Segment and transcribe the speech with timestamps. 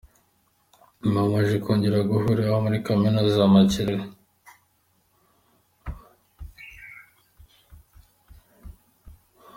[1.01, 4.05] Nyuma baje kongera guhurira muri kaminuza ya Makerere.